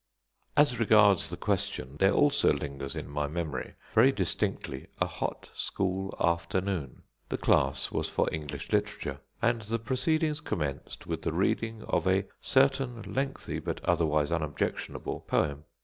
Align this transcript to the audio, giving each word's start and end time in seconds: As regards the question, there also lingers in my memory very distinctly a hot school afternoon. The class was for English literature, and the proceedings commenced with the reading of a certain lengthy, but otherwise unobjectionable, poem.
As 0.57 0.79
regards 0.79 1.29
the 1.29 1.37
question, 1.37 1.97
there 1.99 2.11
also 2.11 2.51
lingers 2.51 2.95
in 2.95 3.07
my 3.07 3.27
memory 3.27 3.75
very 3.93 4.11
distinctly 4.11 4.87
a 4.99 5.05
hot 5.05 5.51
school 5.53 6.11
afternoon. 6.19 7.03
The 7.29 7.37
class 7.37 7.91
was 7.91 8.09
for 8.09 8.27
English 8.33 8.71
literature, 8.71 9.19
and 9.43 9.61
the 9.61 9.77
proceedings 9.77 10.41
commenced 10.41 11.05
with 11.05 11.21
the 11.21 11.33
reading 11.33 11.83
of 11.83 12.07
a 12.07 12.25
certain 12.41 13.03
lengthy, 13.03 13.59
but 13.59 13.79
otherwise 13.85 14.31
unobjectionable, 14.31 15.19
poem. 15.27 15.65